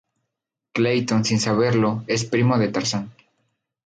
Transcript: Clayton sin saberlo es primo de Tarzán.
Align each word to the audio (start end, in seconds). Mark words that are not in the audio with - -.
Clayton 0.73 1.25
sin 1.25 1.39
saberlo 1.39 2.03
es 2.07 2.25
primo 2.25 2.57
de 2.57 2.69
Tarzán. 2.69 3.11